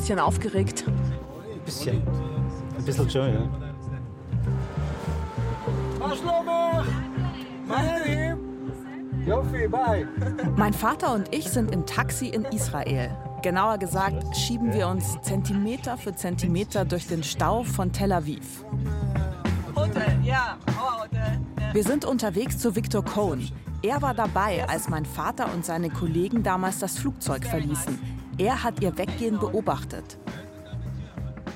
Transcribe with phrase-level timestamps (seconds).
[0.00, 0.84] bisschen aufgeregt.
[0.86, 2.02] Ein bisschen.
[2.78, 3.48] Ein bisschen schon, ja.
[10.56, 13.14] Mein Vater und ich sind im Taxi in Israel.
[13.42, 18.64] Genauer gesagt schieben wir uns Zentimeter für Zentimeter durch den Stau von Tel Aviv.
[21.72, 23.48] Wir sind unterwegs zu Victor Cohn.
[23.82, 28.19] Er war dabei, als mein Vater und seine Kollegen damals das Flugzeug verließen.
[28.40, 30.16] Er hat ihr Weggehen beobachtet.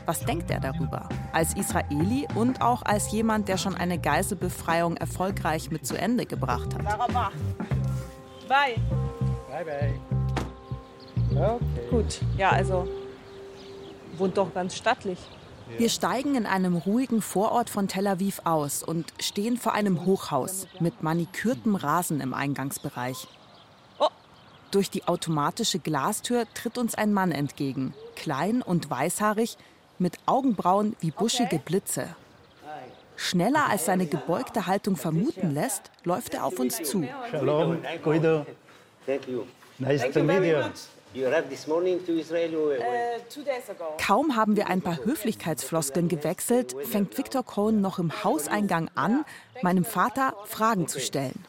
[0.04, 1.08] Was denkt er darüber?
[1.32, 6.74] Als Israeli und auch als jemand, der schon eine Geiselbefreiung erfolgreich mit zu Ende gebracht
[6.74, 6.84] hat.
[8.46, 8.76] Bye.
[9.48, 9.94] Bye, bye.
[11.30, 11.88] Okay.
[11.90, 12.86] Gut, ja, also
[14.18, 15.18] wohnt doch ganz stattlich.
[15.78, 20.66] Wir steigen in einem ruhigen Vorort von Tel Aviv aus und stehen vor einem Hochhaus
[20.80, 23.26] mit manikürtem Rasen im Eingangsbereich.
[24.74, 29.56] Durch die automatische Glastür tritt uns ein Mann entgegen, klein und weißhaarig,
[30.00, 32.08] mit Augenbrauen wie buschige Blitze.
[33.14, 37.06] Schneller als seine gebeugte Haltung vermuten lässt, läuft er auf uns zu.
[37.30, 38.44] Shalom, Guido.
[39.06, 39.44] Thank you.
[39.78, 40.64] Nice to meet you.
[41.14, 42.56] You arrived this morning to Israel?
[42.56, 42.74] Or
[43.32, 43.96] two days ago.
[44.04, 49.24] Kaum haben wir ein paar Höflichkeitsfloskeln gewechselt, fängt Victor Cohn noch im Hauseingang an,
[49.62, 51.44] meinem Vater Fragen zu stellen.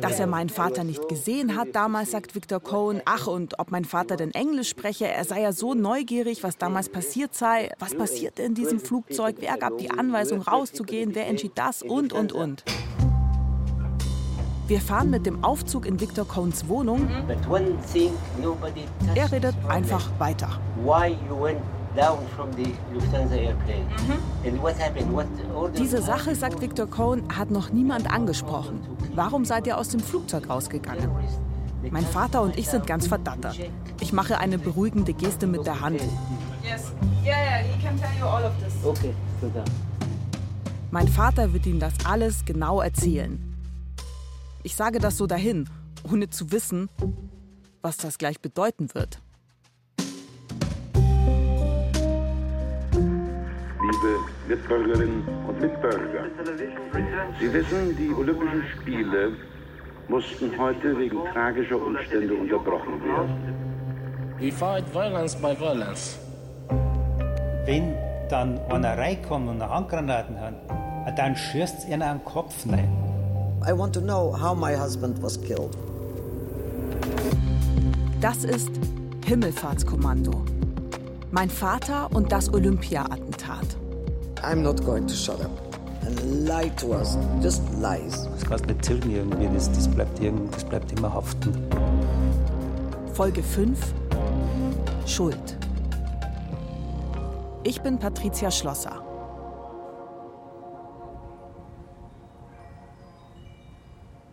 [0.00, 3.00] Dass er meinen Vater nicht gesehen hat damals, sagt Victor Cohn.
[3.04, 6.88] Ach, und ob mein Vater denn Englisch spreche, er sei ja so neugierig, was damals
[6.88, 7.70] passiert sei.
[7.78, 9.36] Was passierte in diesem Flugzeug?
[9.40, 11.14] Wer gab die Anweisung, rauszugehen?
[11.14, 11.82] Wer entschied das?
[11.82, 12.64] Und, und, und.
[14.68, 17.08] Wir fahren mit dem Aufzug in Victor Cohns Wohnung.
[19.14, 20.48] Er redet einfach weiter.
[20.82, 21.60] Why you went
[21.94, 23.86] down from the Lufthansa airplane?
[24.44, 25.12] And what happened?
[25.12, 25.78] What order?
[25.78, 28.80] Diese Sache, sagt Victor Cohn, hat noch niemand angesprochen.
[29.14, 31.10] Warum seid ihr aus dem Flugzeug rausgegangen?
[31.90, 33.58] Mein Vater und ich sind ganz verdattert.
[34.00, 36.00] Ich mache eine beruhigende Geste mit der Hand.
[36.62, 36.92] Yes.
[37.24, 38.74] Yeah, yeah, he can tell you all of this.
[38.84, 39.64] Okay, so down.
[40.90, 43.56] Mein Vater wird ihm das alles genau erzählen.
[44.62, 45.68] Ich sage das so dahin,
[46.10, 46.88] ohne zu wissen,
[47.80, 49.20] was das gleich bedeuten wird.
[54.52, 56.24] Mitbürgerinnen und Mitbürger,
[57.40, 59.32] Sie wissen, die Olympischen Spiele
[60.08, 63.54] mussten heute wegen tragischer Umstände unterbrochen werden.
[64.38, 66.18] We fight violence by violence.
[67.64, 67.94] Wenn
[68.28, 70.54] dann einer reinkommt und eine Handgranaten hat,
[71.16, 72.92] dann schießt ihnen an den Kopf rein.
[73.66, 75.74] I want to know how my husband was killed.
[78.20, 78.70] Das ist
[79.24, 80.44] Himmelfahrtskommando.
[81.30, 83.78] Mein Vater und das Olympia-Attentat.
[84.42, 85.52] I'm not going to shut up
[86.02, 87.16] and lie to us.
[87.40, 88.28] Just lies.
[88.32, 91.54] Das kannst du nicht tilgen irgendwie, das, das, bleibt irgend, das bleibt immer haften.
[93.14, 93.78] Folge 5
[95.06, 95.58] Schuld.
[97.62, 99.04] Ich bin Patricia Schlosser.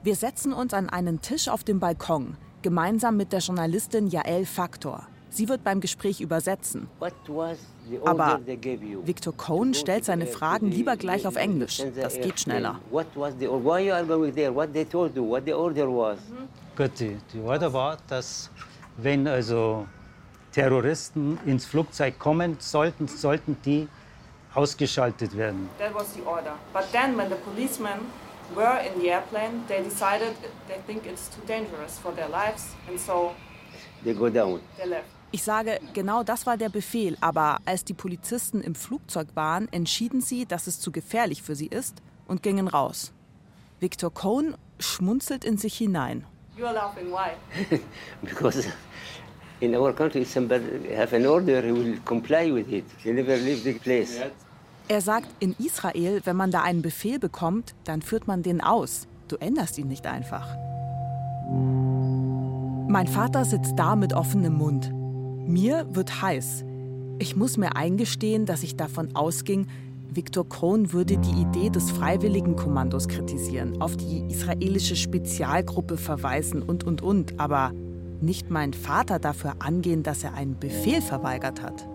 [0.02, 5.06] Wir setzen uns an einen Tisch auf dem Balkon, gemeinsam mit der Journalistin Jael Faktor.
[5.32, 6.88] Sie wird beim Gespräch übersetzen.
[7.00, 7.60] What was
[7.90, 9.06] the order Aber they gave you?
[9.06, 11.84] Victor Cohn stellt seine Fragen lieber gleich auf Englisch.
[11.96, 12.80] Das geht schneller.
[12.92, 13.06] Was?
[16.78, 18.50] Gut, die, die Order war, dass
[18.98, 19.88] wenn also
[20.52, 23.88] Terroristen ins Flugzeug kommen sollten, sollten die
[24.54, 25.70] ausgeschaltet werden.
[25.78, 26.56] That was the order.
[26.74, 28.00] But then, when the policemen
[28.56, 30.34] were in the airplane, they decided
[30.68, 33.32] they think it's too dangerous for their lives, and so
[34.04, 34.62] They go down.
[34.78, 35.19] they left.
[35.32, 40.22] Ich sage, genau das war der Befehl, aber als die Polizisten im Flugzeug waren, entschieden
[40.22, 43.14] sie, dass es zu gefährlich für sie ist und gingen raus.
[43.80, 46.26] Victor Cohn schmunzelt in sich hinein.
[46.58, 47.12] You are laughing.
[47.12, 47.80] Why?
[48.22, 48.68] Because
[49.60, 52.86] in our country, if somebody have an order, he will comply with it.
[52.98, 54.20] He never leave the place.
[54.88, 59.08] Er sagt, in Israel, wenn man da einen Befehl bekommt, dann führt man den aus.
[59.28, 60.58] Du änderst ihn nicht einfach.
[62.88, 64.92] Mein Vater sitzt da mit offenem Mund.
[65.50, 66.64] Mir wird heiß.
[67.18, 69.66] Ich muss mir eingestehen, dass ich davon ausging,
[70.14, 77.02] Viktor Krohn würde die Idee des Freiwilligenkommandos kritisieren, auf die israelische Spezialgruppe verweisen und, und,
[77.02, 77.72] und, aber
[78.22, 81.88] nicht mein Vater dafür angehen, dass er einen Befehl verweigert hat.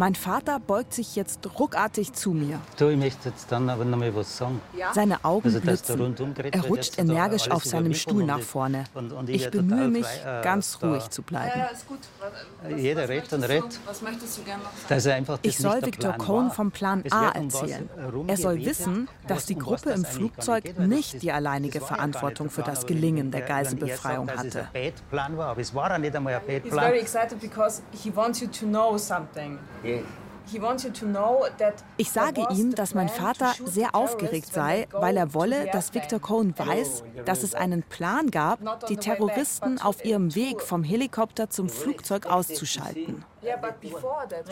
[0.00, 2.58] Mein Vater beugt sich jetzt ruckartig zu mir.
[2.78, 4.58] Du, ich möchte jetzt dann aber noch mal was sagen.
[4.94, 6.16] Seine Augen Also, blitzen.
[6.52, 8.84] Er rutscht energisch auf seinem Stuhl nach vorne.
[8.94, 11.60] und- und ich Ich bemühe mich, frei, äh, ganz da- ruhig zu bleiben.
[11.70, 11.84] ist.
[11.90, 13.78] Was, Jeder redet und redet.
[13.84, 15.26] Was möchtest du gerne noch sagen?
[15.26, 17.90] Er Ich soll Viktor Plan Cohn vom Plan A erzählen.
[18.26, 22.74] Er soll wissen, dass die Gruppe im Flugzeug nicht die ist- alleinige Verantwortung für Plan,
[22.74, 24.60] das Gelingen der er Geiselbefreiung hatte.
[24.60, 26.84] ein Bad-Plan war, aber es war ja nicht einmal ein He's Bad-Plan.
[26.86, 29.58] very excited because he wants you to know something.
[29.90, 30.04] Yes.
[30.52, 34.88] He wants you to know that Ich sage ihm, dass mein Vater sehr aufgeregt sei,
[34.90, 38.58] weil er wolle, dass Viktor Cohn weiß, dass es einen Plan gab,
[38.88, 43.24] die Terroristen auf ihrem Weg vom Helikopter zum Flugzeug auszuschalten.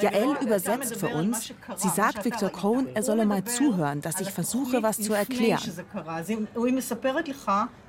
[0.01, 1.53] Jael übersetzt für uns.
[1.77, 5.61] Sie sagt Viktor Cohn, er solle mal zuhören, dass ich versuche, was zu erklären.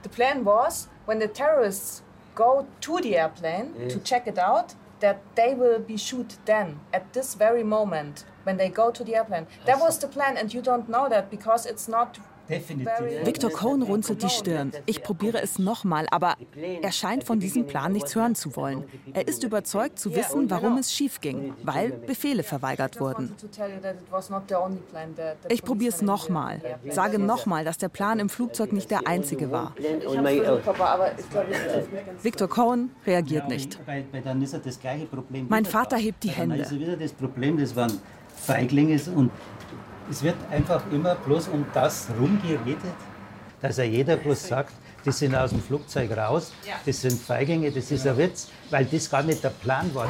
[0.04, 2.02] The plan was when the terrorists
[2.36, 7.14] go to the airplane to check it out, that they will be shoot then at
[7.14, 9.48] this very moment when they go to the airplane.
[9.66, 12.20] That was the plan, and you don't know that because it's not
[12.50, 13.26] very.
[13.26, 14.72] Viktor Cohn runzelt die Stirn.
[14.86, 16.36] Ich probiere es nochmal, aber
[16.82, 18.84] er scheint von diesem Plan nichts hören zu wollen.
[19.14, 23.36] Er ist überzeugt zu wissen, warum es schief ging, weil Befehle verweigert wurden.
[25.50, 26.62] Ich probiere es nochmal.
[26.90, 29.74] Sage nochmal, dass der Plan im Flugzeug nicht der einzige war.
[32.22, 33.80] Viktor Cohn reagiert nicht.
[33.80, 34.80] Ist das.
[35.50, 36.58] Mein Vater hebt die Hände.
[36.58, 38.00] ist ja wieder das Problem, das waren
[38.36, 39.32] Feiglinge und
[40.10, 42.80] es wird einfach immer bloß um das rumgeredet,
[43.62, 44.74] dass ja jeder bloß sagt,
[45.06, 46.52] die sind aus dem Flugzeug raus,
[46.86, 50.08] das sind Feiglinge, das ist ein Witz, weil das gar nicht der Plan war.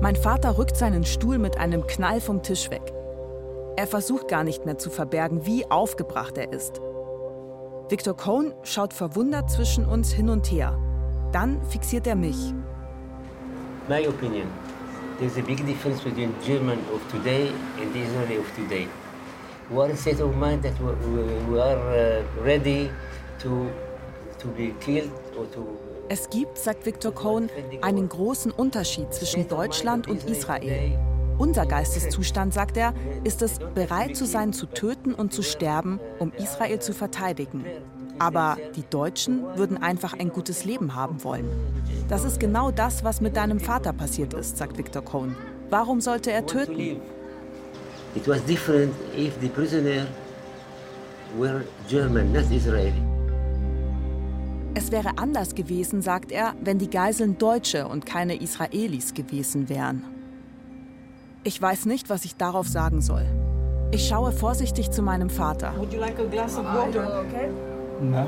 [0.00, 2.92] Mein Vater rückt seinen Stuhl mit einem Knall vom Tisch weg.
[3.76, 6.80] Er versucht gar nicht mehr zu verbergen, wie aufgebracht er ist.
[7.88, 10.78] Viktor Cohn schaut verwundert zwischen uns hin und her.
[11.32, 12.54] Dann fixiert er mich.
[13.88, 14.46] My opinion.
[15.20, 18.88] There's a big difference between German of today and Israeli of today.
[19.68, 22.90] We are in a state of mind that we, we, we are uh, ready
[23.40, 23.70] to,
[24.38, 25.78] to be killed or to
[26.08, 27.50] Es gibt, sagt Viktor Cohn,
[27.82, 30.98] einen großen Unterschied zwischen Deutschland und Israel.
[31.36, 36.32] Unser Geisteszustand, sagt er, ist es, bereit zu sein, zu töten und zu sterben, um
[36.32, 37.66] Israel zu verteidigen.
[38.20, 41.48] Aber die Deutschen würden einfach ein gutes Leben haben wollen.
[42.06, 45.34] Das ist genau das, was mit deinem Vater passiert ist, sagt Viktor Cohn.
[45.70, 47.00] Warum sollte er töten?
[48.14, 50.06] It was different if the prisoner
[51.38, 53.02] were German, not Israeli.
[54.74, 60.04] Es wäre anders gewesen, sagt er, wenn die Geiseln Deutsche und keine Israelis gewesen wären.
[61.42, 63.24] Ich weiß nicht, was ich darauf sagen soll.
[63.92, 65.72] Ich schaue vorsichtig zu meinem Vater.
[65.80, 67.48] okay?
[68.02, 68.26] Na,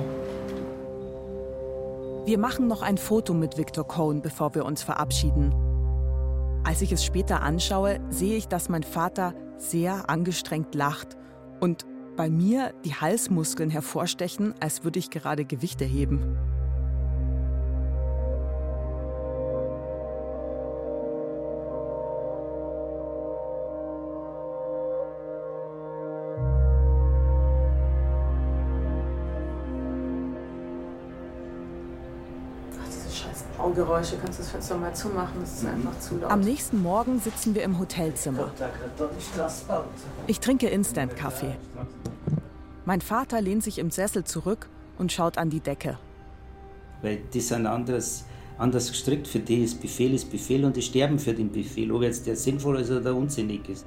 [2.26, 5.52] Wir machen noch ein Foto mit Viktor Cohn, bevor wir uns verabschieden.
[6.62, 11.16] Als ich es später anschaue, sehe ich, dass mein Vater sehr angestrengt lacht
[11.60, 11.86] und
[12.16, 16.36] bei mir die Halsmuskeln hervorstechen, als würde ich gerade Gewichte heben.
[33.72, 34.16] Scheiß Baugeräusche.
[34.22, 35.40] Kannst du das Fenster mal zumachen?
[35.40, 36.30] Das ist einfach zu laut.
[36.30, 38.52] Am nächsten Morgen sitzen wir im Hotelzimmer.
[40.26, 41.56] Ich trinke Instant-Kaffee.
[42.84, 45.98] Mein Vater lehnt sich im Sessel zurück und schaut an die Decke.
[47.02, 48.24] weil die sind anders,
[48.58, 49.26] anders gestrickt.
[49.26, 52.36] Für die ist Befehl ist Befehl und die sterben für den Befehl, ob jetzt der
[52.36, 53.86] sinnvoll ist oder unsinnig ist.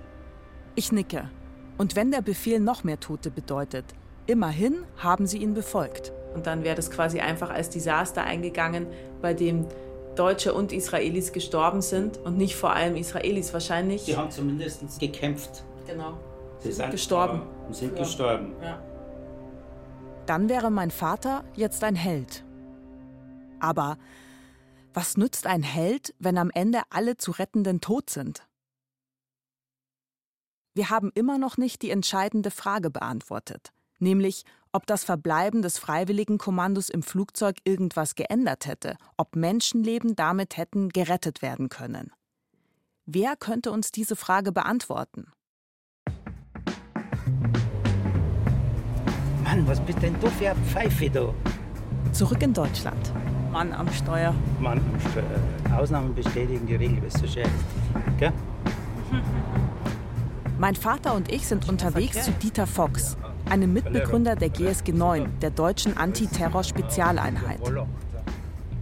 [0.75, 1.29] Ich nicke.
[1.77, 3.85] Und wenn der Befehl noch mehr Tote bedeutet,
[4.27, 6.11] immerhin haben sie ihn befolgt.
[6.35, 8.87] Und dann wäre das quasi einfach als Desaster eingegangen,
[9.21, 9.65] bei dem
[10.15, 14.05] Deutsche und Israelis gestorben sind und nicht vor allem Israelis wahrscheinlich.
[14.05, 15.63] Die haben zumindest gekämpft.
[15.87, 16.17] Genau.
[16.59, 17.39] Sie sind gestorben.
[17.39, 17.99] ja, Und sind Ja.
[17.99, 18.53] gestorben.
[18.61, 18.81] Ja.
[20.25, 22.43] Dann wäre mein Vater jetzt ein Held.
[23.59, 23.97] Aber
[24.93, 28.47] was nützt ein Held, wenn am Ende alle zu Rettenden tot sind?
[30.73, 33.71] Wir haben immer noch nicht die entscheidende Frage beantwortet,
[34.05, 40.89] nämlich ob das Verbleiben des Freiwilligenkommandos im Flugzeug irgendwas geändert hätte, ob Menschenleben damit hätten
[40.89, 42.11] gerettet werden können.
[43.05, 45.31] Wer könnte uns diese Frage beantworten?
[49.43, 51.33] Mann, was bist denn du für eine Pfeife da?
[52.11, 53.13] Zurück in Deutschland.
[53.51, 54.35] Mann am Steuer.
[54.59, 54.81] Mann,
[55.15, 57.43] äh, Ausnahmen bestätigen die Regel, weißt du schon.
[58.19, 58.33] Gell?
[60.59, 63.15] Mein Vater und ich sind unterwegs zu Dieter Fox,
[63.49, 67.59] einem Mitbegründer der GSG 9, der deutschen Antiterror-Spezialeinheit.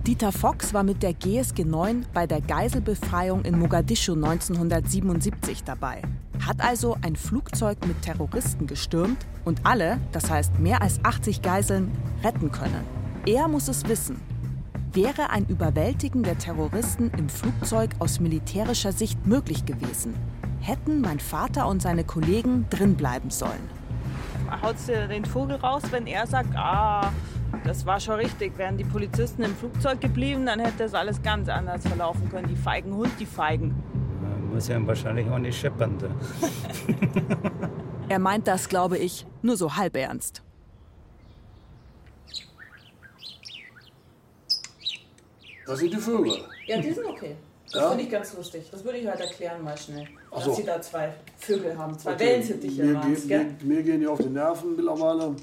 [0.06, 6.02] Dieter Fox war mit der GSG 9 bei der Geiselbefreiung in Mogadischu 1977 dabei,
[6.46, 11.92] hat also ein Flugzeug mit Terroristen gestürmt und alle, das heißt mehr als 80 Geiseln,
[12.22, 12.84] retten können.
[13.26, 14.20] Er muss es wissen.
[14.92, 20.14] Wäre ein Überwältigen der Terroristen im Flugzeug aus militärischer Sicht möglich gewesen,
[20.60, 23.83] hätten mein Vater und seine Kollegen drinbleiben sollen.
[24.62, 27.12] Haut den Vogel raus, wenn er sagt, ah,
[27.64, 28.58] das war schon richtig.
[28.58, 32.48] Wären die Polizisten im Flugzeug geblieben, dann hätte das alles ganz anders verlaufen können.
[32.48, 33.76] Die feigen Hund, die feigen.
[34.22, 35.98] Man muss ja wahrscheinlich auch nicht scheppern.
[38.10, 40.44] Er meint das, glaube ich, nur so halb ernst.
[45.66, 46.44] Das sind die Vögel.
[46.68, 47.36] Ja, die sind okay.
[47.74, 47.90] Das ja?
[47.90, 48.68] finde ich ganz lustig.
[48.72, 50.08] Das würde ich halt erklären mal schnell.
[50.32, 50.54] Dass so.
[50.54, 52.26] sie da zwei Vögel haben, zwei okay.
[52.26, 52.84] Wellensittiche.
[52.84, 55.36] Mir, mir, mir gehen die auf die Nerven mittlerweile.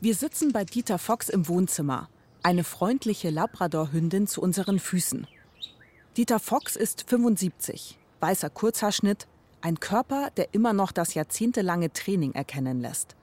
[0.00, 2.08] Wir sitzen bei Dieter Fox im Wohnzimmer.
[2.42, 5.28] Eine freundliche Labradorhündin zu unseren Füßen.
[6.16, 9.26] Dieter Fox ist 75, weißer Kurzhaarschnitt,
[9.62, 13.16] ein Körper, der immer noch das jahrzehntelange Training erkennen lässt.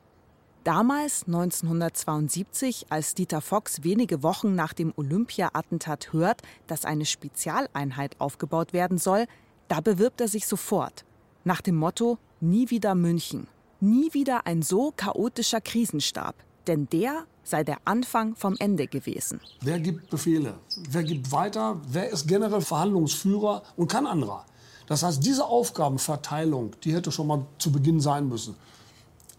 [0.63, 8.73] Damals, 1972, als Dieter Fox wenige Wochen nach dem Olympia-Attentat hört, dass eine Spezialeinheit aufgebaut
[8.73, 9.25] werden soll,
[9.67, 11.05] da bewirbt er sich sofort.
[11.43, 13.47] Nach dem Motto: Nie wieder München.
[13.79, 16.35] Nie wieder ein so chaotischer Krisenstab
[16.67, 19.39] denn der sei der Anfang vom Ende gewesen.
[19.61, 20.55] Wer gibt Befehle?
[20.89, 21.81] Wer gibt weiter?
[21.87, 24.45] Wer ist generell Verhandlungsführer und kein anderer?
[24.87, 28.55] Das heißt, diese Aufgabenverteilung, die hätte schon mal zu Beginn sein müssen.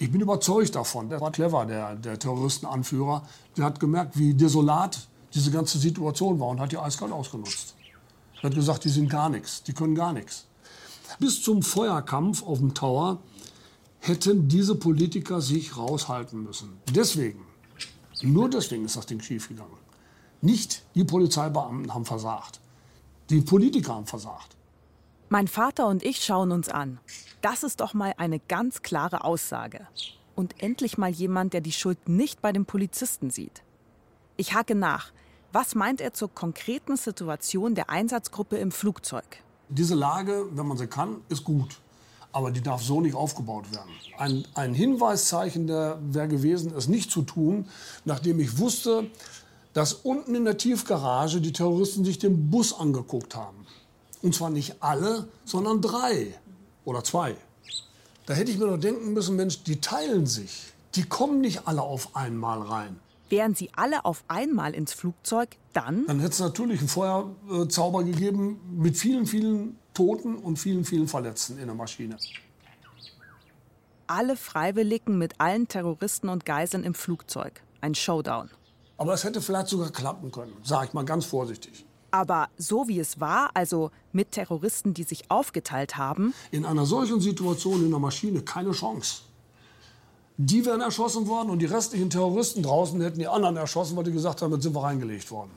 [0.02, 3.22] Ich bin überzeugt davon, der war clever, der, der Terroristenanführer.
[3.56, 7.76] Der hat gemerkt, wie desolat diese ganze Situation war und hat die eiskalt ausgenutzt.
[8.38, 10.46] Er hat gesagt, die sind gar nichts, die können gar nichts.
[11.20, 13.20] Bis zum Feuerkampf auf dem Tower
[14.00, 16.80] hätten diese Politiker sich raushalten müssen.
[16.92, 17.44] Deswegen,
[18.22, 19.78] nur deswegen ist das Ding schiefgegangen.
[20.40, 22.58] Nicht die Polizeibeamten haben versagt.
[23.30, 24.56] Die Politiker haben versagt.
[25.32, 27.00] Mein Vater und ich schauen uns an.
[27.40, 29.86] Das ist doch mal eine ganz klare Aussage.
[30.34, 33.62] Und endlich mal jemand, der die Schuld nicht bei den Polizisten sieht.
[34.36, 35.10] Ich hake nach.
[35.50, 39.24] Was meint er zur konkreten Situation der Einsatzgruppe im Flugzeug?
[39.70, 41.80] Diese Lage, wenn man sie kann, ist gut
[42.34, 43.90] aber die darf so nicht aufgebaut werden.
[44.16, 47.66] Ein, ein Hinweiszeichen wäre gewesen, es nicht zu tun,
[48.06, 49.10] nachdem ich wusste,
[49.74, 53.61] dass unten in der Tiefgarage die Terroristen sich den Bus angeguckt haben.
[54.22, 56.34] Und zwar nicht alle, sondern drei
[56.84, 57.36] oder zwei.
[58.26, 60.72] Da hätte ich mir doch denken müssen, Mensch, die teilen sich.
[60.94, 63.00] Die kommen nicht alle auf einmal rein.
[63.28, 66.06] Wären sie alle auf einmal ins Flugzeug, dann?
[66.06, 71.58] Dann hätte es natürlich einen Feuerzauber gegeben mit vielen, vielen Toten und vielen, vielen Verletzten
[71.58, 72.18] in der Maschine.
[74.06, 77.62] Alle Freiwilligen mit allen Terroristen und Geiseln im Flugzeug.
[77.80, 78.50] Ein Showdown.
[78.98, 81.86] Aber es hätte vielleicht sogar klappen können, sage ich mal ganz vorsichtig.
[82.12, 86.34] Aber so wie es war, also mit Terroristen, die sich aufgeteilt haben.
[86.50, 89.22] In einer solchen Situation in der Maschine keine Chance.
[90.36, 94.12] Die wären erschossen worden und die restlichen Terroristen draußen hätten die anderen erschossen, weil die
[94.12, 95.50] gesagt haben, jetzt sind wir reingelegt worden.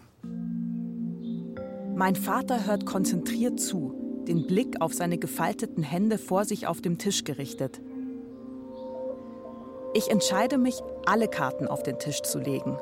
[1.95, 3.93] Mein Vater hört konzentriert zu
[4.27, 7.81] den Blick auf seine gefalteten Hände vor sich auf dem Tisch gerichtet.
[9.93, 12.77] Ich entscheide mich, alle Karten auf den Tisch zu legen.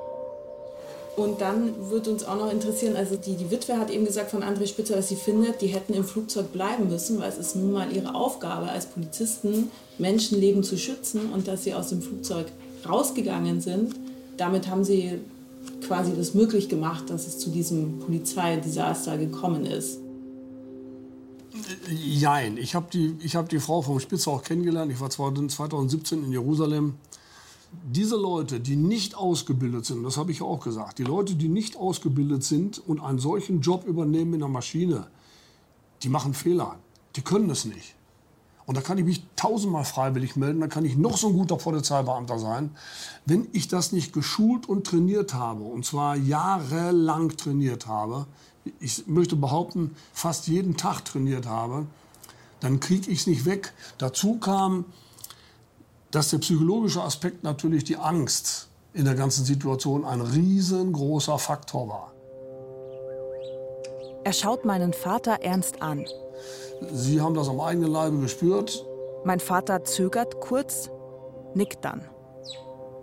[1.16, 4.42] Und dann wird uns auch noch interessieren, also die, die Witwe hat eben gesagt von
[4.42, 7.72] André Spitzer, dass sie findet, die hätten im Flugzeug bleiben müssen, weil es ist nun
[7.72, 12.48] mal ihre Aufgabe als Polizisten, Menschenleben zu schützen und dass sie aus dem Flugzeug
[12.90, 13.94] rausgegangen sind.
[14.38, 15.20] Damit haben sie
[15.86, 20.00] quasi das möglich gemacht, dass es zu diesem Polizeidesaster gekommen ist.
[21.88, 22.58] Jein.
[22.58, 24.92] Ich habe die, hab die Frau vom Spitzer auch kennengelernt.
[24.92, 26.96] Ich war 2017 in Jerusalem.
[27.92, 31.76] Diese Leute, die nicht ausgebildet sind, das habe ich auch gesagt, die Leute, die nicht
[31.76, 35.08] ausgebildet sind und einen solchen Job übernehmen in der Maschine,
[36.04, 36.78] die machen Fehler.
[37.16, 37.96] Die können es nicht.
[38.66, 41.58] Und da kann ich mich tausendmal freiwillig melden, da kann ich noch so ein guter
[41.58, 42.72] Polizeibeamter sein.
[43.26, 48.26] Wenn ich das nicht geschult und trainiert habe, und zwar jahrelang trainiert habe,
[48.80, 51.86] ich möchte behaupten, fast jeden Tag trainiert habe,
[52.62, 53.74] dann kriege ich es nicht weg.
[53.98, 54.86] Dazu kam,
[56.14, 62.14] dass der psychologische Aspekt natürlich die Angst in der ganzen Situation ein riesengroßer Faktor war.
[64.24, 66.06] Er schaut meinen Vater ernst an.
[66.92, 68.86] Sie haben das am eigenen Leibe gespürt.
[69.26, 70.90] Mein Vater zögert kurz,
[71.56, 72.02] nickt dann.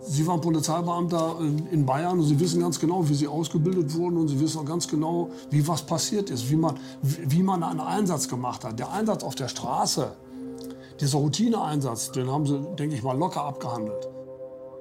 [0.03, 1.35] Sie waren Polizeibeamter
[1.69, 4.65] in Bayern und Sie wissen ganz genau, wie Sie ausgebildet wurden und Sie wissen auch
[4.65, 8.79] ganz genau, wie was passiert ist, wie man, wie man einen Einsatz gemacht hat.
[8.79, 10.13] Der Einsatz auf der Straße,
[11.01, 14.09] dieser Routineeinsatz, den haben Sie, denke ich mal, locker abgehandelt.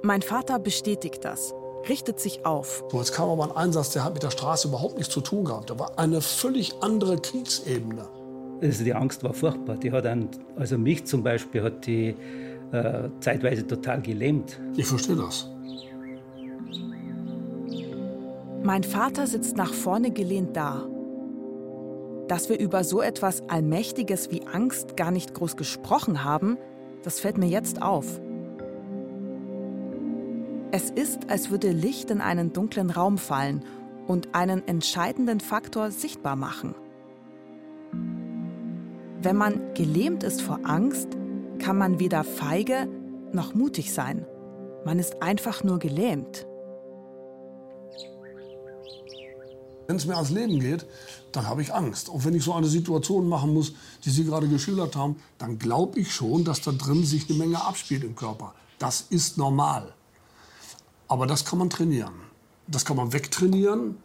[0.03, 1.55] Mein Vater bestätigt das.
[1.89, 2.85] richtet sich auf.
[2.91, 5.45] So, jetzt kam aber ein Einsatz, der hat mit der Straße überhaupt nichts zu tun
[5.45, 5.71] gehabt.
[5.71, 8.07] Da war eine völlig andere Kriegsebene.
[8.63, 9.77] Also die Angst war furchtbar.
[9.77, 12.15] Die hat einen, also mich zum Beispiel hat die
[12.73, 14.61] äh, zeitweise total gelähmt.
[14.77, 15.49] Ich verstehe das.
[18.63, 20.87] Mein Vater sitzt nach vorne gelehnt da.
[22.31, 26.59] Dass wir über so etwas Allmächtiges wie Angst gar nicht groß gesprochen haben,
[27.03, 28.21] das fällt mir jetzt auf.
[30.71, 33.65] Es ist, als würde Licht in einen dunklen Raum fallen
[34.07, 36.77] und einen entscheidenden Faktor sichtbar machen.
[39.21, 41.09] Wenn man gelähmt ist vor Angst,
[41.59, 42.87] kann man weder feige
[43.33, 44.25] noch mutig sein.
[44.85, 46.47] Man ist einfach nur gelähmt.
[49.91, 50.87] Wenn es mir ans Leben geht,
[51.33, 52.11] dann habe ich Angst.
[52.11, 53.73] Und wenn ich so eine Situation machen muss,
[54.05, 57.61] die Sie gerade geschildert haben, dann glaube ich schon, dass da drin sich eine Menge
[57.61, 58.55] abspielt im Körper.
[58.79, 59.93] Das ist normal.
[61.09, 62.13] Aber das kann man trainieren.
[62.69, 63.97] Das kann man wegtrainieren.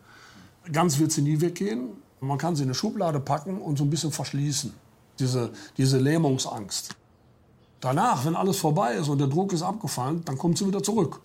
[0.72, 1.90] Ganz wird sie nie weggehen.
[2.20, 4.74] Man kann sie in eine Schublade packen und so ein bisschen verschließen.
[5.20, 6.96] Diese, diese Lähmungsangst.
[7.80, 11.22] Danach, wenn alles vorbei ist und der Druck ist abgefallen, dann kommt sie wieder zurück.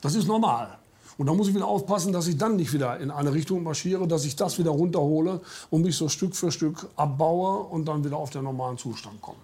[0.00, 0.78] Das ist normal.
[1.18, 4.06] Und da muss ich wieder aufpassen, dass ich dann nicht wieder in eine Richtung marschiere,
[4.06, 5.40] dass ich das wieder runterhole
[5.70, 9.38] und mich so Stück für Stück abbaue und dann wieder auf den normalen Zustand komme.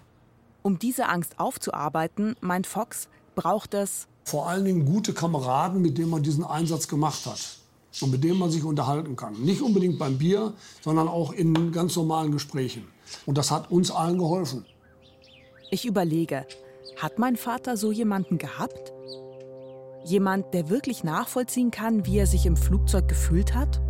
[0.63, 6.09] Um diese Angst aufzuarbeiten, meint Fox, braucht es vor allen Dingen gute Kameraden, mit denen
[6.09, 7.39] man diesen Einsatz gemacht hat
[8.01, 9.41] und mit denen man sich unterhalten kann.
[9.41, 12.85] Nicht unbedingt beim Bier, sondern auch in ganz normalen Gesprächen.
[13.25, 14.65] Und das hat uns allen geholfen.
[15.71, 16.45] Ich überlege,
[16.97, 18.91] hat mein Vater so jemanden gehabt?
[20.07, 23.81] Jemand, der wirklich nachvollziehen kann, wie er sich im Flugzeug gefühlt hat?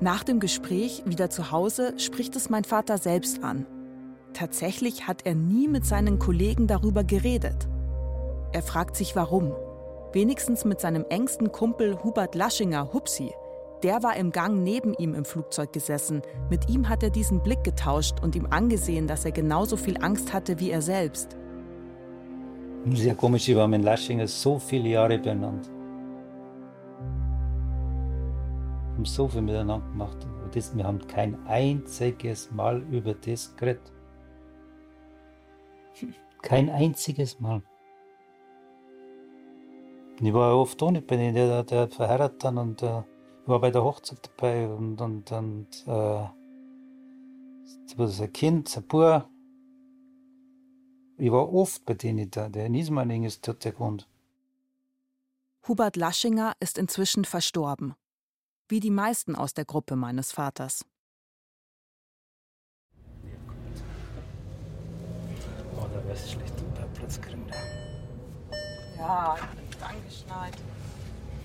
[0.00, 3.66] Nach dem Gespräch wieder zu Hause spricht es mein Vater selbst an.
[4.32, 7.68] Tatsächlich hat er nie mit seinen Kollegen darüber geredet.
[8.52, 9.52] Er fragt sich warum.
[10.14, 13.34] Wenigstens mit seinem engsten Kumpel Hubert Laschinger, Hupsi.
[13.82, 16.22] Der war im Gang neben ihm im Flugzeug gesessen.
[16.48, 20.32] Mit ihm hat er diesen Blick getauscht und ihm angesehen, dass er genauso viel Angst
[20.32, 21.36] hatte wie er selbst.
[22.92, 25.66] Sehr komisch, ich war mit Laschinger so viele Jahre beieinander.
[28.90, 30.18] Wir haben so viel miteinander gemacht.
[30.52, 33.90] Das, wir haben kein einziges Mal über das geredet.
[36.42, 37.62] Kein einziges Mal.
[40.20, 43.02] Ich war oft auch nicht bei denen, der, der verheiratet dann und äh,
[43.46, 46.24] war bei der Hochzeit dabei und, und, und äh,
[47.96, 49.33] das ein Kind, ein Bub.
[51.16, 52.48] Ich war oft bei denen da.
[52.48, 54.08] Der Niesmanning ist dort der Grund.
[55.68, 57.94] Hubert Laschinger ist inzwischen verstorben.
[58.68, 60.84] Wie die meisten aus der Gruppe meines Vaters.
[65.76, 67.46] Oh, da wär's schlecht, einen Platz kriegen.
[68.98, 69.36] Ja,
[69.80, 70.56] angeschnallt.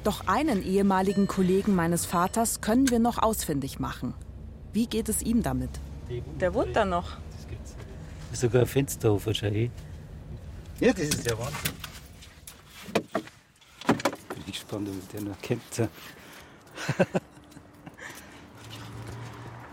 [0.03, 4.13] Doch einen ehemaligen Kollegen meines Vaters können wir noch ausfindig machen.
[4.73, 5.71] Wie geht es ihm damit?
[6.39, 7.17] Der wohnt da noch.
[8.31, 9.71] Ist sogar ein Fenster auf wahrscheinlich.
[10.79, 11.73] Ja, das ist ja Wahnsinn.
[14.29, 15.77] Bin ich gespannt, ob der noch kennt.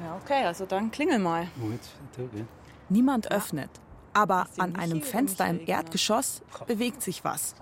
[0.02, 1.48] Ja, okay, also dann klingel mal.
[2.88, 3.70] Niemand öffnet.
[4.12, 5.60] Aber den an einem Fenster im?
[5.66, 7.54] Erdgeschoss bewegt sich was.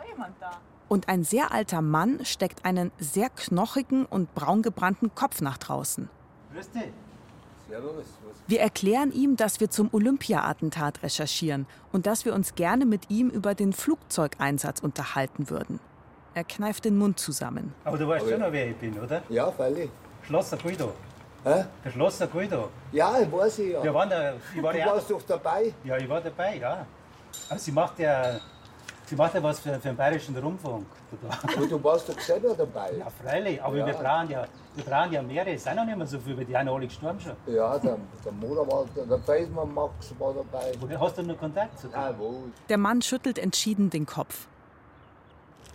[0.89, 6.09] Und ein sehr alter Mann steckt einen sehr knochigen und braungebrannten Kopf nach draußen.
[6.53, 6.93] Grüß dich.
[8.47, 13.29] Wir erklären ihm, dass wir zum Olympia-Attentat recherchieren und dass wir uns gerne mit ihm
[13.31, 15.81] über den Flugzeugeinsatz unterhalten würden.
[16.35, 17.73] Er kneift den Mund zusammen.
[17.85, 19.23] Aber du weißt schon noch, wer ich bin, oder?
[19.29, 19.89] Ja, freilich.
[20.27, 20.93] Schlosser Guido.
[21.45, 21.65] Hä?
[21.85, 22.71] Der Schlosser Guido.
[22.93, 23.83] Ja, ich weiß ich ja.
[23.83, 25.73] Wir waren da, ich war du ja, warst doch dabei.
[25.85, 26.87] ja, ich war dabei, ja.
[27.49, 28.41] Aber sie macht ja,
[29.07, 30.87] sie macht ja was für, für den bayerischen Rundfunk.
[31.43, 32.93] Aber du warst doch selber dabei.
[32.99, 33.87] Ja, freilich, aber Ja.
[33.87, 34.45] wir brauchen ja,
[34.77, 35.55] wir brauchen ja mehrere.
[35.55, 37.55] Es sind noch nicht mehr so viele, weil die sind alle gestorben schon.
[37.55, 40.73] Ja, der, der Mutter war, der, der Feldmann Max war dabei.
[40.81, 42.45] Woher hast du noch Kontakt zu wo?
[42.69, 44.49] Der Mann schüttelt entschieden den Kopf.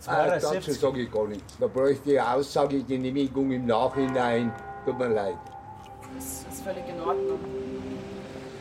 [0.06, 0.80] Ah, dazu 72.
[0.80, 1.44] sage ich gar nicht.
[1.58, 4.52] Da bräuchte ich eine Aussagegenehmigung im Nachhinein.
[4.84, 5.36] Tut mir leid.
[6.14, 7.38] Das ist völlig in Ordnung.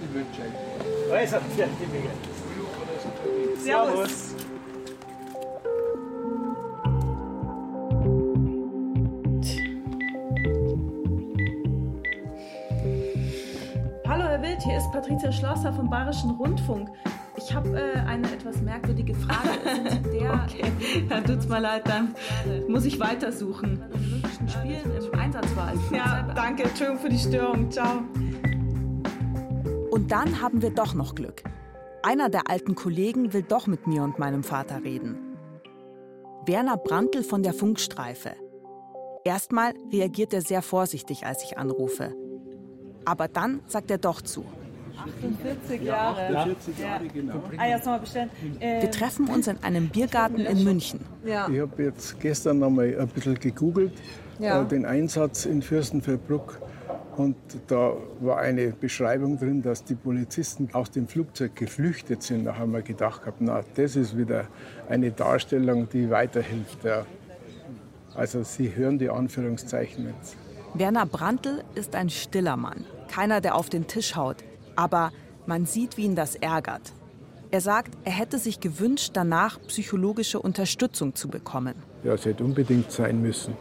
[0.01, 1.19] Ich wünsche euch.
[1.19, 2.11] Also, fertig, Miguel.
[3.57, 4.35] Servus.
[14.89, 16.89] Ist Patricia Schlosser vom Bayerischen Rundfunk.
[17.37, 19.49] Ich habe äh, eine etwas merkwürdige Frage.
[19.89, 20.71] Sind der okay.
[21.09, 22.15] Ja, tut's mir leid, dann
[22.67, 23.81] muss ich weitersuchen.
[23.81, 25.73] an den Olympischen Spielen im Einsatz war?
[25.91, 27.71] Ja, danke, Entschuldigung für die Störung.
[27.71, 28.01] Ciao.
[29.91, 31.43] Und dann haben wir doch noch Glück.
[32.01, 35.17] Einer der alten Kollegen will doch mit mir und meinem Vater reden.
[36.45, 38.31] Werner Brandl von der Funkstreife.
[39.23, 42.15] Erstmal reagiert er sehr vorsichtig, als ich anrufe.
[43.05, 44.45] Aber dann sagt er doch zu.
[45.05, 46.37] 48 Jahre.
[46.37, 47.43] 48 Jahre, genau.
[47.57, 48.29] Ah, ja, mal bestellen.
[48.59, 48.81] Ähm.
[48.81, 51.01] Wir treffen uns in einem Biergarten in München.
[51.25, 51.47] Ja.
[51.49, 53.93] Ich habe jetzt gestern noch mal ein bisschen gegoogelt,
[54.39, 54.61] ja.
[54.61, 56.59] äh, den Einsatz in Fürstenfeldbruck.
[57.17, 57.35] Und
[57.67, 62.45] da war eine Beschreibung drin, dass die Polizisten aus dem Flugzeug geflüchtet sind.
[62.45, 64.47] Da haben wir gedacht, na, das ist wieder
[64.87, 66.83] eine Darstellung, die weiterhilft.
[66.85, 67.05] Ja.
[68.15, 70.37] Also Sie hören die Anführungszeichen jetzt.
[70.73, 72.85] Werner Brandl ist ein stiller Mann.
[73.09, 74.37] Keiner, der auf den Tisch haut.
[74.79, 75.11] Aber
[75.45, 76.93] man sieht, wie ihn das ärgert.
[77.51, 81.75] Er sagt, er hätte sich gewünscht, danach psychologische Unterstützung zu bekommen.
[82.05, 83.55] Ja, es hätte unbedingt sein müssen.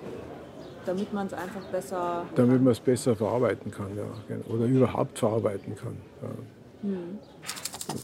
[0.87, 2.24] Damit man es einfach besser.
[2.37, 4.04] Damit man es besser verarbeiten kann, ja.
[4.28, 4.44] Genau.
[4.54, 5.96] Oder überhaupt verarbeiten kann.
[6.22, 6.88] Ja.
[6.88, 7.18] Hm.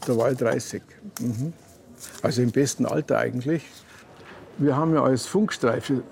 [0.05, 0.83] Da war ich 30.
[1.21, 1.53] Mhm.
[2.21, 3.63] Also im besten Alter eigentlich.
[4.57, 6.03] Wir haben ja als Funkstreife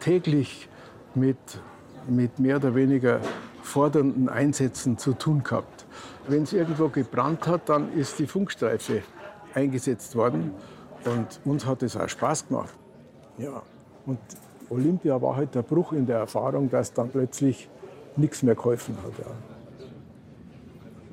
[0.00, 0.70] täglich
[1.14, 1.36] mit,
[2.08, 3.20] mit mehr oder weniger
[3.62, 5.75] fordernden Einsätzen zu tun gehabt.
[6.28, 9.02] Wenn es irgendwo gebrannt hat, dann ist die Funkstreife
[9.54, 10.52] eingesetzt worden.
[11.04, 12.74] Und uns hat es auch Spaß gemacht.
[13.38, 13.62] Ja.
[14.06, 14.18] Und
[14.70, 17.68] Olympia war halt der Bruch in der Erfahrung, dass dann plötzlich
[18.16, 19.12] nichts mehr geholfen hat.
[19.18, 19.32] Ja.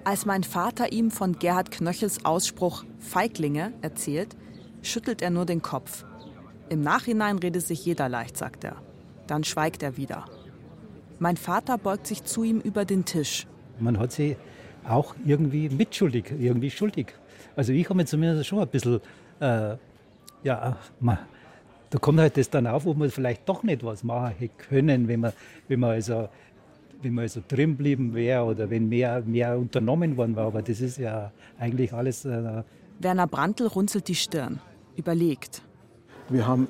[0.05, 4.35] Als mein Vater ihm von Gerhard Knöchels Ausspruch Feiglinge erzählt,
[4.81, 6.05] schüttelt er nur den Kopf.
[6.69, 8.77] Im Nachhinein redet sich jeder leicht, sagt er.
[9.27, 10.25] Dann schweigt er wieder.
[11.19, 13.47] Mein Vater beugt sich zu ihm über den Tisch.
[13.79, 14.35] Man hat sie
[14.87, 17.07] auch irgendwie mitschuldig, irgendwie schuldig.
[17.55, 18.99] Also ich habe mir zumindest schon ein bisschen,
[19.39, 19.75] äh,
[20.43, 21.19] ja, man,
[21.89, 25.07] da kommt halt das dann auf, wo man vielleicht doch nicht was machen hätte können,
[25.07, 25.33] wenn man,
[25.67, 26.27] wenn man also
[27.03, 30.47] wenn man also drin geblieben wäre oder wenn mehr, mehr unternommen worden war.
[30.47, 32.25] Aber das ist ja eigentlich alles.
[32.25, 32.63] Äh
[32.99, 34.59] Werner Brandl runzelt die Stirn,
[34.95, 35.61] überlegt.
[36.29, 36.67] Wir haben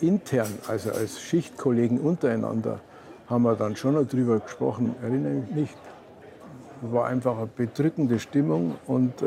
[0.00, 2.80] intern, also als Schichtkollegen untereinander,
[3.28, 5.74] haben wir dann schon noch drüber gesprochen, erinnere mich nicht.
[6.82, 9.26] War einfach eine bedrückende Stimmung und, äh,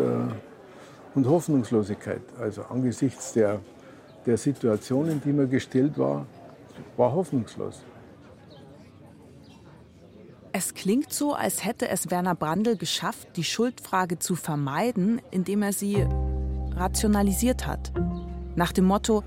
[1.15, 2.21] und Hoffnungslosigkeit.
[2.39, 3.59] Also angesichts der,
[4.25, 6.25] der Situation, in die man gestellt war,
[6.97, 7.83] war hoffnungslos.
[10.51, 15.73] Es klingt so, als hätte es Werner Brandl geschafft, die Schuldfrage zu vermeiden, indem er
[15.73, 16.07] sie
[16.71, 17.93] rationalisiert hat.
[18.55, 19.23] Nach dem Motto,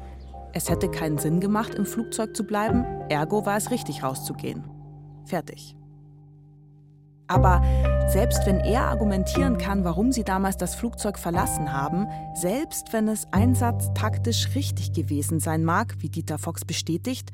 [0.53, 4.65] es hätte keinen Sinn gemacht, im Flugzeug zu bleiben, ergo war es richtig rauszugehen.
[5.25, 5.77] Fertig.
[7.33, 7.62] Aber
[8.09, 13.27] selbst wenn er argumentieren kann, warum sie damals das Flugzeug verlassen haben, selbst wenn es
[13.31, 17.31] einsatztaktisch richtig gewesen sein mag, wie Dieter Fox bestätigt,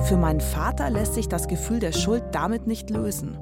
[0.00, 3.38] für meinen Vater lässt sich das Gefühl der Schuld damit nicht lösen.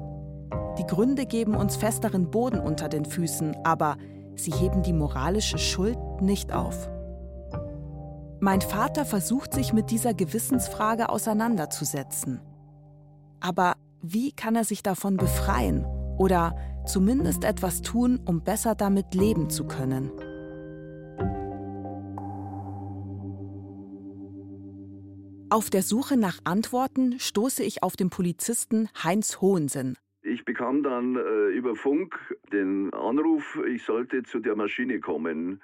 [0.77, 3.97] Die Gründe geben uns festeren Boden unter den Füßen, aber
[4.35, 6.89] sie heben die moralische Schuld nicht auf.
[8.39, 12.39] Mein Vater versucht sich mit dieser Gewissensfrage auseinanderzusetzen.
[13.41, 15.85] Aber wie kann er sich davon befreien
[16.19, 20.11] oder zumindest etwas tun, um besser damit leben zu können?
[25.49, 29.95] Auf der Suche nach Antworten stoße ich auf den Polizisten Heinz Hohensinn.
[30.21, 35.61] Ich bekam dann äh, über Funk den Anruf, ich sollte zu der Maschine kommen.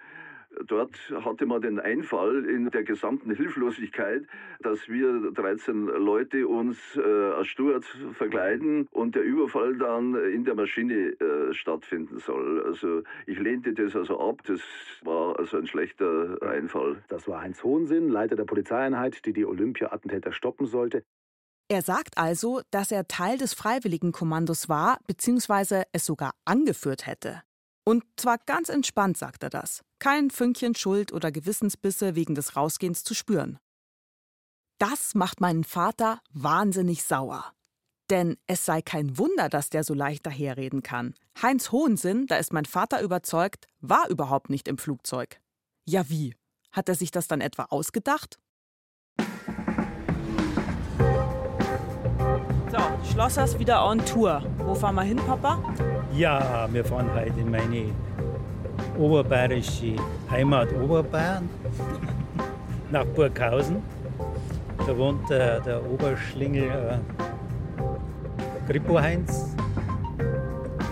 [0.65, 0.91] Dort
[1.23, 4.23] hatte man den Einfall in der gesamten Hilflosigkeit,
[4.61, 10.55] dass wir 13 Leute uns äh, als Steward verkleiden und der Überfall dann in der
[10.55, 12.63] Maschine äh, stattfinden soll.
[12.65, 14.41] Also ich lehnte das also ab.
[14.45, 14.61] Das
[15.03, 17.03] war also ein schlechter Einfall.
[17.07, 21.03] Das war Heinz Hohensinn, Leiter der Polizeieinheit, die die Olympia-Attentäter stoppen sollte.
[21.71, 27.43] Er sagt also, dass er Teil des Freiwilligenkommandos war, beziehungsweise es sogar angeführt hätte.
[27.89, 29.81] Und zwar ganz entspannt sagt er das.
[29.97, 33.57] Kein Fünkchen Schuld oder Gewissensbisse wegen des Rausgehens zu spüren.
[34.77, 37.51] Das macht meinen Vater wahnsinnig sauer.
[38.11, 41.15] Denn es sei kein Wunder, dass der so leicht daherreden kann.
[41.41, 45.41] Heinz Hohensinn, da ist mein Vater überzeugt, war überhaupt nicht im Flugzeug.
[45.83, 46.35] Ja wie?
[46.71, 48.37] Hat er sich das dann etwa ausgedacht?
[53.19, 54.41] Schlossers wieder on Tour.
[54.59, 55.59] Wo fahren wir hin, Papa?
[56.13, 57.91] Ja, wir fahren heute in meine
[58.97, 59.97] oberbayerische
[60.31, 61.49] Heimat Oberbayern
[62.91, 63.83] nach Burghausen.
[64.87, 66.97] Da wohnt äh, der Oberschlingel äh,
[68.71, 69.53] Grippo Heinz.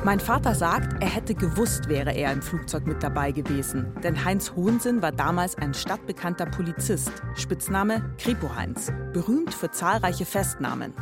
[0.03, 3.93] Mein Vater sagt, er hätte gewusst, wäre er im Flugzeug mit dabei gewesen.
[4.03, 7.13] Denn Heinz Hohensinn war damals ein stadtbekannter Polizist.
[7.35, 8.91] Spitzname Kripo Heinz.
[9.13, 10.93] Berühmt für zahlreiche Festnahmen.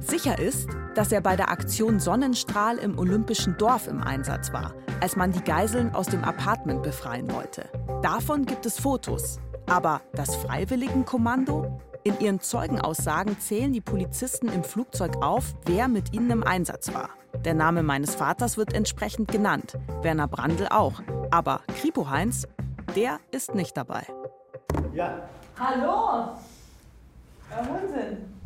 [0.00, 5.16] Sicher ist, dass er bei der Aktion Sonnenstrahl im Olympischen Dorf im Einsatz war, als
[5.16, 7.68] man die Geiseln aus dem Apartment befreien wollte.
[8.02, 9.38] Davon gibt es Fotos.
[9.66, 11.80] Aber das Freiwilligenkommando?
[12.04, 17.10] In ihren Zeugenaussagen zählen die Polizisten im Flugzeug auf, wer mit ihnen im Einsatz war.
[17.44, 21.02] Der Name meines Vaters wird entsprechend genannt, Werner Brandl auch.
[21.30, 22.48] Aber Kripo Heinz,
[22.96, 24.06] der ist nicht dabei.
[24.94, 25.28] Ja.
[25.58, 26.30] Hallo!
[27.50, 28.37] Herr Unsinn.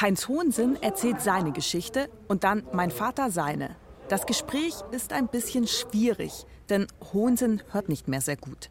[0.00, 3.76] Heinz Hohensinn erzählt seine Geschichte und dann mein Vater seine.
[4.08, 8.70] Das Gespräch ist ein bisschen schwierig, denn Hohensinn hört nicht mehr sehr gut.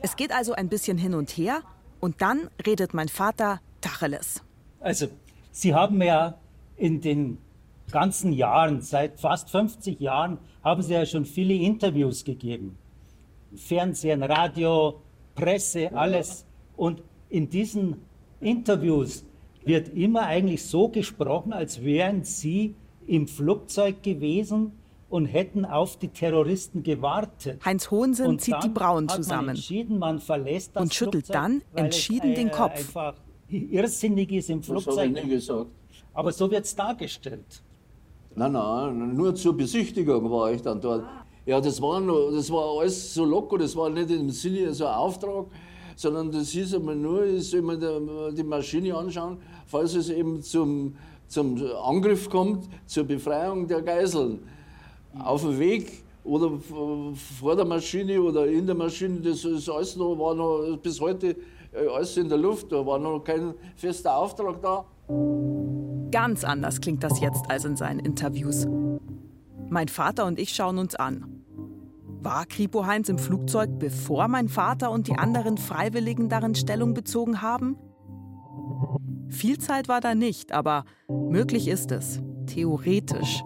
[0.00, 1.62] Es geht also ein bisschen hin und her
[2.00, 4.42] und dann redet mein Vater Tacheles.
[4.80, 5.08] Also,
[5.50, 6.38] Sie haben ja
[6.76, 7.38] in den
[7.90, 12.78] ganzen Jahren, seit fast 50 Jahren, haben Sie ja schon viele Interviews gegeben.
[13.54, 15.01] Fernsehen, Radio,
[15.34, 16.44] Presse, alles.
[16.76, 17.96] Und in diesen
[18.40, 19.24] Interviews
[19.64, 22.74] wird immer eigentlich so gesprochen, als wären Sie
[23.06, 24.72] im Flugzeug gewesen
[25.08, 27.64] und hätten auf die Terroristen gewartet.
[27.64, 31.84] Heinz Hohensinn Und zieht die Brauen zusammen entschieden, man verlässt das und schüttelt Flugzeug, dann
[31.84, 32.78] entschieden es, den äh, Kopf.
[32.78, 33.14] Einfach
[33.48, 35.16] irrsinnig ist im Das habe Flugzeug.
[35.16, 35.66] ich nie gesagt.
[36.14, 37.62] Aber so wird es dargestellt.
[38.34, 41.04] Nein, nein, nur zur Besichtigung war ich dann dort.
[41.44, 44.86] Ja, das war, nur, das war alles so locker, das war nicht im Sinne so
[44.86, 45.46] ein Auftrag,
[45.96, 47.78] sondern das hieß einmal nur, ich soll mir
[48.32, 50.94] die- Maschine anschauen, falls es eben zum,
[51.26, 54.38] zum Angriff kommt, zur Befreiung der Geiseln.
[55.18, 56.52] Auf dem Weg oder
[57.40, 61.36] vor der Maschine oder in der Maschine, das ist alles noch, war noch bis heute
[61.72, 64.84] äh, alles in der Luft, da war noch kein fester Auftrag da.
[66.12, 68.66] Ganz anders klingt das jetzt als in seinen Interviews.
[69.70, 71.31] Mein Vater und ich schauen uns an.
[72.22, 77.42] War Kripo Heinz im Flugzeug, bevor mein Vater und die anderen Freiwilligen darin Stellung bezogen
[77.42, 77.76] haben?
[79.28, 82.20] Viel Zeit war da nicht, aber möglich ist es.
[82.46, 83.42] Theoretisch.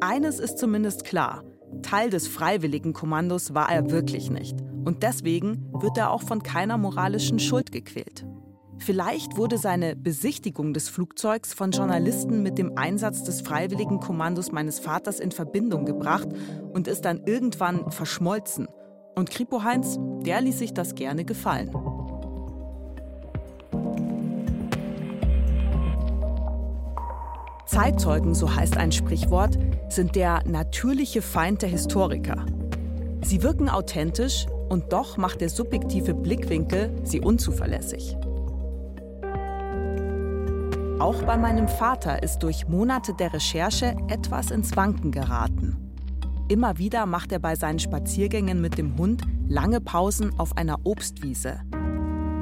[0.00, 1.42] Eines ist zumindest klar.
[1.82, 4.56] Teil des Freiwilligenkommandos war er wirklich nicht.
[4.84, 8.24] Und deswegen wird er auch von keiner moralischen Schuld gequält.
[8.78, 15.18] Vielleicht wurde seine Besichtigung des Flugzeugs von Journalisten mit dem Einsatz des Freiwilligenkommandos meines Vaters
[15.18, 16.28] in Verbindung gebracht
[16.72, 18.68] und ist dann irgendwann verschmolzen.
[19.14, 21.70] Und Kripo Heinz, der ließ sich das gerne gefallen.
[27.66, 29.58] Zeitzeugen, so heißt ein Sprichwort,
[29.88, 32.46] sind der natürliche Feind der Historiker.
[33.22, 38.16] Sie wirken authentisch und doch macht der subjektive Blickwinkel sie unzuverlässig.
[40.98, 45.76] Auch bei meinem Vater ist durch Monate der Recherche etwas ins Wanken geraten.
[46.48, 51.60] Immer wieder macht er bei seinen Spaziergängen mit dem Hund lange Pausen auf einer Obstwiese.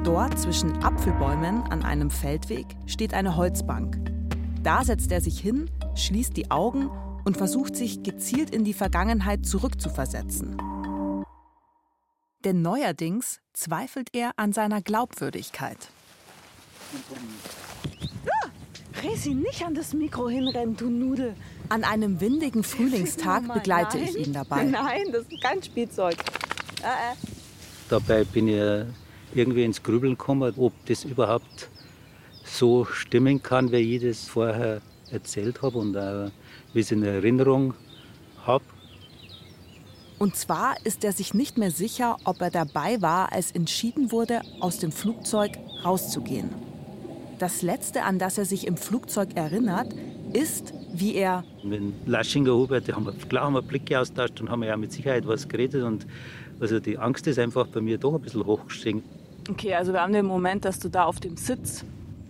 [0.05, 3.99] Dort zwischen Apfelbäumen an einem Feldweg steht eine Holzbank.
[4.63, 6.89] Da setzt er sich hin, schließt die Augen
[7.25, 10.55] und versucht sich gezielt in die Vergangenheit zurückzuversetzen.
[12.45, 15.89] Denn neuerdings zweifelt er an seiner Glaubwürdigkeit.
[19.03, 21.35] Resi, nicht an das Mikro hinrennen, du Nudel.
[21.69, 24.07] An einem windigen Frühlingstag begleite nein.
[24.07, 24.63] ich ihn dabei.
[24.63, 26.15] Nein, das ist kein Spielzeug.
[26.81, 27.15] Äh, äh.
[27.89, 28.85] Dabei bin ich äh,
[29.33, 31.69] irgendwie ins Grübeln gekommen, ob das überhaupt
[32.43, 34.81] so stimmen kann, wie ich das vorher
[35.11, 36.31] erzählt habe und auch,
[36.73, 37.73] wie ich es in Erinnerung
[38.45, 38.63] habe.
[40.17, 44.41] Und zwar ist er sich nicht mehr sicher, ob er dabei war, als entschieden wurde,
[44.61, 46.49] aus dem Flugzeug rauszugehen.
[47.39, 49.93] Das Letzte, an das er sich im Flugzeug erinnert,
[50.31, 54.63] ist, wie er Mit Laschinger Hubert, haben wir, klar haben wir Blicke austauscht und haben
[54.63, 55.83] ja mit Sicherheit was geredet.
[55.83, 56.07] Und
[56.59, 59.03] also die Angst ist einfach bei mir doch ein bisschen hochgestiegen.
[59.49, 61.83] Okay, also wir haben den Moment, dass du da auf dem Sitz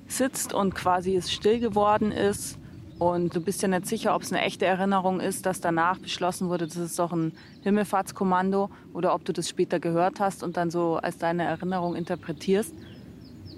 [0.07, 2.57] sitzt und quasi es still geworden ist.
[2.97, 6.49] Und du bist ja nicht sicher, ob es eine echte Erinnerung ist, dass danach beschlossen
[6.49, 10.71] wurde, das ist doch ein Himmelfahrtskommando oder ob du das später gehört hast und dann
[10.71, 12.73] so als deine Erinnerung interpretierst.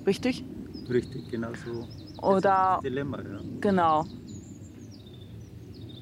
[0.08, 0.44] Richtig?
[0.89, 1.88] Richtig, genau so.
[2.26, 3.39] Oder Das Dilemma, ja.
[3.62, 4.06] genau.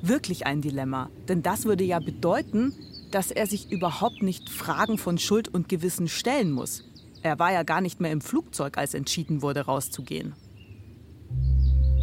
[0.01, 1.09] wirklich ein Dilemma.
[1.27, 2.73] Denn das würde ja bedeuten,
[3.11, 6.83] dass er sich überhaupt nicht Fragen von Schuld und Gewissen stellen muss.
[7.23, 10.33] Er war ja gar nicht mehr im Flugzeug, als entschieden wurde, rauszugehen.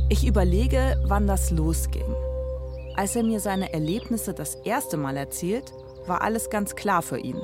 [0.08, 2.14] Ich überlege, wann das losging.
[2.96, 5.72] Als er mir seine Erlebnisse das erste Mal erzählt,
[6.06, 7.40] war alles ganz klar für ihn.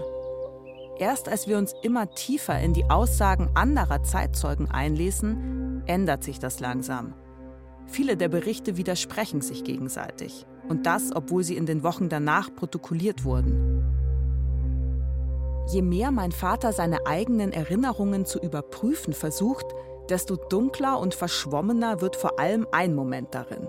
[0.99, 6.59] Erst als wir uns immer tiefer in die Aussagen anderer Zeitzeugen einlesen, ändert sich das
[6.59, 7.15] langsam.
[7.87, 10.45] Viele der Berichte widersprechen sich gegenseitig.
[10.69, 13.85] Und das, obwohl sie in den Wochen danach protokolliert wurden.
[15.73, 19.67] Je mehr mein Vater seine eigenen Erinnerungen zu überprüfen versucht,
[20.11, 23.69] desto dunkler und verschwommener wird vor allem ein Moment darin.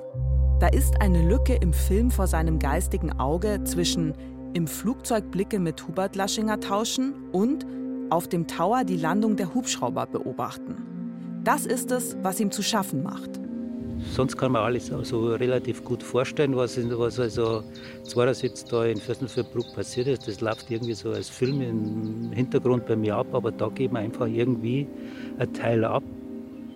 [0.59, 4.13] Da ist eine Lücke im Film vor seinem geistigen Auge zwischen
[4.53, 7.65] im Flugzeug Blicke mit Hubert Laschinger tauschen und
[8.09, 11.41] auf dem Tower die Landung der Hubschrauber beobachten.
[11.43, 13.39] Das ist es, was ihm zu schaffen macht.
[14.13, 17.63] Sonst kann man alles so relativ gut vorstellen, was, was also
[18.03, 20.27] 72 da in Fürstenfeldbruck passiert ist.
[20.27, 24.03] Das läuft irgendwie so als Film im Hintergrund bei mir ab, aber da geht man
[24.03, 24.87] einfach irgendwie
[25.37, 26.03] ein Teil ab.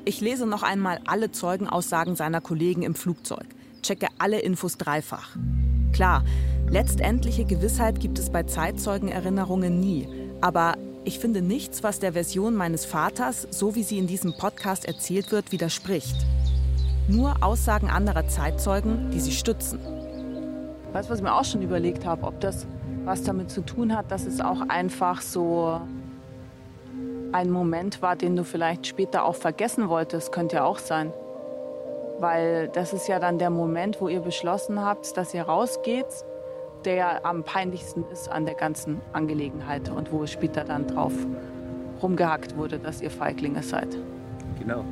[0.05, 3.45] Ich lese noch einmal alle Zeugenaussagen seiner Kollegen im Flugzeug,
[3.81, 5.37] checke alle Infos dreifach.
[5.93, 6.23] Klar,
[6.69, 10.07] letztendliche Gewissheit gibt es bei Zeitzeugenerinnerungen nie,
[10.41, 10.73] aber
[11.05, 15.31] ich finde nichts, was der Version meines Vaters, so wie sie in diesem Podcast erzählt
[15.31, 16.15] wird, widerspricht.
[17.07, 19.79] Nur Aussagen anderer Zeitzeugen, die sie stützen.
[20.93, 22.65] Weißt du, was ich mir auch schon überlegt habe, ob das
[23.05, 25.81] was damit zu tun hat, dass es auch einfach so
[27.33, 31.11] ein Moment war, den du vielleicht später auch vergessen wolltest, könnte ja auch sein.
[32.19, 36.05] Weil das ist ja dann der Moment, wo ihr beschlossen habt, dass ihr rausgeht,
[36.85, 41.13] der am peinlichsten ist an der ganzen Angelegenheit und wo später dann drauf
[42.01, 43.97] rumgehackt wurde, dass ihr Feiglinge seid.
[44.59, 44.83] Genau.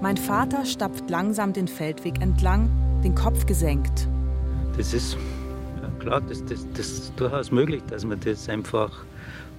[0.00, 2.70] Mein Vater stapft langsam den Feldweg entlang,
[3.02, 4.08] den Kopf gesenkt.
[4.76, 5.16] Das ist
[5.82, 9.04] ja klar, das, das, das ist durchaus möglich, dass man das einfach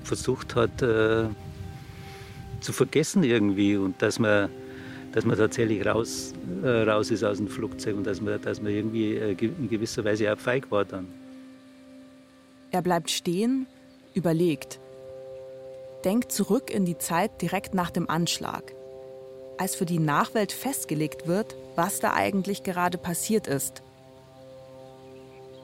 [0.04, 1.26] versucht hat äh,
[2.62, 4.50] zu vergessen irgendwie und dass man,
[5.12, 8.72] dass man tatsächlich raus, äh, raus ist aus dem Flugzeug und dass man, dass man
[8.72, 11.08] irgendwie äh, in gewisser Weise auch feig war dann.
[12.72, 13.65] Er bleibt stehen,
[14.13, 14.80] überlegt,
[16.06, 18.74] denkt zurück in die Zeit direkt nach dem Anschlag
[19.60, 23.84] als für die Nachwelt festgelegt wird, was da eigentlich gerade passiert ist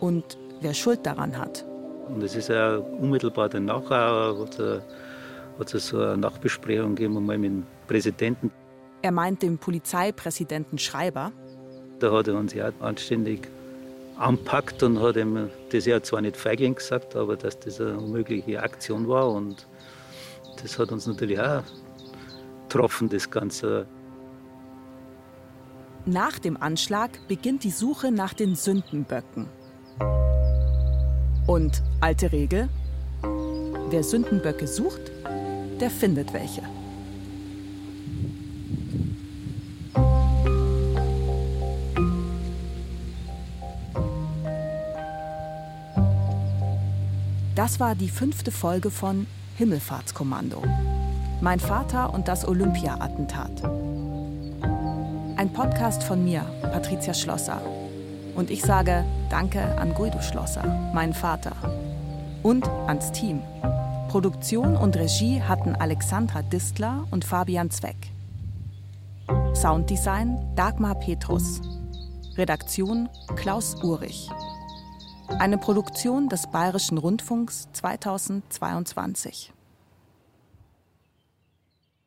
[0.02, 1.66] und wer Schuld daran hat.
[2.10, 7.64] Und es ist ja unmittelbar danach hat es so eine Nachbesprechung gegeben mal mit dem
[7.88, 8.52] Präsidenten.
[9.06, 11.32] Er meint den Polizeipräsidenten Schreiber.
[12.00, 13.48] Da hat er uns ja anständig
[14.18, 18.64] anpackt und hat ihm das ja zwar nicht Feigling gesagt, aber dass das eine unmögliche
[18.64, 19.68] Aktion war und
[20.60, 21.62] das hat uns natürlich auch
[22.64, 23.86] getroffen, das Ganze.
[26.08, 29.46] Nach dem Anschlag beginnt die Suche nach den Sündenböcken.
[31.46, 32.70] Und alte Regel,
[33.22, 35.12] wer Sündenböcke sucht,
[35.80, 36.64] der findet welche.
[47.66, 49.26] Das war die fünfte Folge von
[49.58, 50.62] Himmelfahrtskommando.
[51.42, 53.64] Mein Vater und das Olympia-Attentat.
[55.36, 57.60] Ein Podcast von mir, Patricia Schlosser.
[58.36, 61.54] Und ich sage Danke an Guido Schlosser, meinen Vater.
[62.44, 63.42] Und ans Team.
[64.10, 68.12] Produktion und Regie hatten Alexandra Distler und Fabian Zweck.
[69.56, 71.62] Sounddesign Dagmar Petrus.
[72.38, 74.30] Redaktion Klaus Urich.
[75.28, 79.52] Eine Produktion des Bayerischen Rundfunks 2022.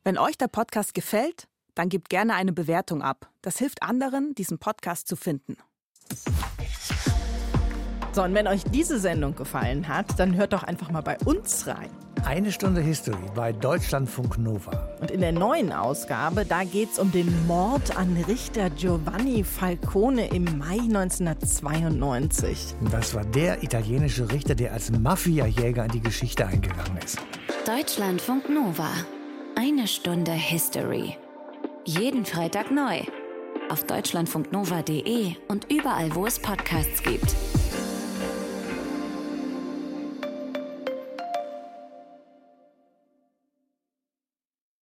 [0.04, 3.30] Wenn euch der Podcast gefällt, dann gebt gerne eine Bewertung ab.
[3.42, 5.56] Das hilft anderen, diesen Podcast zu finden.
[8.12, 11.66] So, und wenn euch diese Sendung gefallen hat, dann hört doch einfach mal bei uns
[11.66, 11.90] rein.
[12.24, 14.88] Eine Stunde History bei Deutschlandfunk Nova.
[15.00, 20.28] Und in der neuen Ausgabe, da geht es um den Mord an Richter Giovanni Falcone
[20.28, 22.74] im Mai 1992.
[22.90, 27.18] Das war der italienische Richter, der als Mafiajäger in die Geschichte eingegangen ist.
[27.66, 28.90] Deutschlandfunk Nova.
[29.56, 31.16] Eine Stunde History.
[31.84, 33.00] Jeden Freitag neu.
[33.70, 37.34] Auf deutschlandfunknova.de und überall, wo es Podcasts gibt.